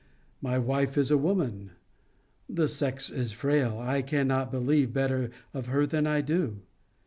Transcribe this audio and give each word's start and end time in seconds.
My 0.41 0.57
wife 0.57 0.97
is 0.97 1.11
a 1.11 1.17
woman. 1.19 1.73
The 2.49 2.67
sex 2.67 3.11
is 3.11 3.33
frail. 3.33 3.77
I 3.77 4.01
cannot 4.01 4.49
believe 4.49 4.91
better 4.93 5.29
of 5.53 5.67
her 5.67 5.85
than 5.85 6.07
I 6.07 6.21
do. 6.21 6.61